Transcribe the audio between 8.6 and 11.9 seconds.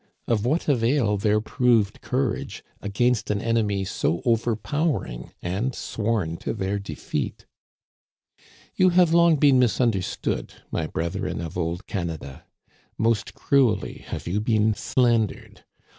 You have long been misunderstood, my brethren of old